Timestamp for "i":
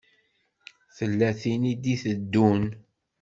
1.71-1.73